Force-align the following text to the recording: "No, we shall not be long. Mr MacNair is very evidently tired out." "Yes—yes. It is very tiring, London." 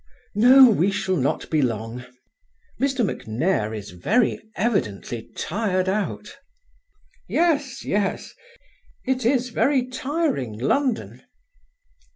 "No, 0.33 0.67
we 0.67 0.89
shall 0.89 1.15
not 1.15 1.47
be 1.51 1.61
long. 1.61 2.05
Mr 2.81 3.05
MacNair 3.05 3.71
is 3.77 3.91
very 3.91 4.39
evidently 4.55 5.29
tired 5.37 5.87
out." 5.87 6.37
"Yes—yes. 7.29 8.33
It 9.05 9.27
is 9.27 9.49
very 9.49 9.85
tiring, 9.85 10.57
London." 10.57 11.21